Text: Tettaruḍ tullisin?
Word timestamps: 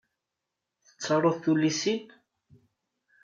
Tettaruḍ 0.85 1.37
tullisin? 1.43 2.03